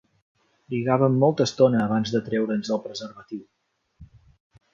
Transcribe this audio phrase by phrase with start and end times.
[0.69, 3.45] Trigàvem molta estona abans de treure'ns el preservatiu.